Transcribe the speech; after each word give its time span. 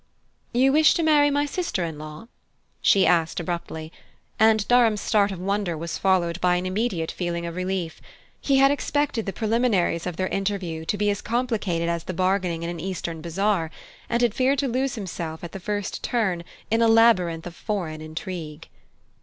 "You 0.51 0.71
wish 0.73 0.95
to 0.95 1.03
marry 1.03 1.29
my 1.29 1.45
sister 1.45 1.83
in 1.83 1.99
law?" 1.99 2.27
she 2.81 3.05
asked 3.05 3.39
abruptly; 3.39 3.91
and 4.39 4.67
Durham's 4.67 4.99
start 4.99 5.31
of 5.31 5.37
wonder 5.39 5.77
was 5.77 5.99
followed 5.99 6.41
by 6.41 6.55
an 6.55 6.65
immediate 6.65 7.11
feeling 7.11 7.45
of 7.45 7.55
relief. 7.55 8.01
He 8.39 8.57
had 8.57 8.71
expected 8.71 9.27
the 9.27 9.31
preliminaries 9.31 10.07
of 10.07 10.15
their 10.15 10.27
interview 10.29 10.85
to 10.85 10.97
be 10.97 11.11
as 11.11 11.21
complicated 11.21 11.87
as 11.87 12.05
the 12.05 12.15
bargaining 12.15 12.63
in 12.63 12.69
an 12.71 12.79
Eastern 12.79 13.21
bazaar, 13.21 13.69
and 14.09 14.23
had 14.23 14.33
feared 14.33 14.57
to 14.57 14.67
lose 14.67 14.95
himself 14.95 15.43
at 15.43 15.51
the 15.51 15.59
first 15.59 16.01
turn 16.03 16.43
in 16.71 16.81
a 16.81 16.87
labyrinth 16.87 17.45
of 17.45 17.55
"foreign" 17.55 18.01
intrigue. 18.01 18.69